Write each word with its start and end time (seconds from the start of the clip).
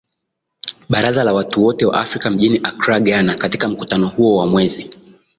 Baraza 0.89 1.23
la 1.23 1.33
watu 1.33 1.63
wote 1.65 1.85
wa 1.85 1.99
Afrika 2.01 2.29
mjini 2.29 2.59
Accra 2.63 2.99
Ghana 2.99 3.35
katika 3.35 3.67
mkutano 3.67 4.07
huo 4.07 4.37
wa 4.37 4.47
mwezi 4.47 4.89